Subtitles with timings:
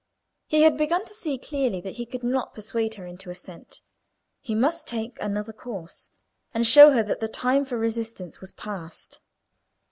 [0.47, 3.81] He had begun to see clearly that he could not persuade her into assent:
[4.39, 6.09] he must take another course,
[6.55, 9.19] and show her that the time for resistance was past.